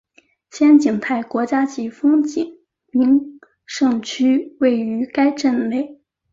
[0.49, 2.59] 仙景台国家级风景
[2.91, 6.01] 名胜区位于该镇内。